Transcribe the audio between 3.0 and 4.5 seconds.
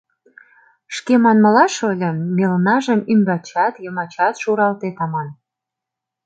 ӱмбачат, йымачат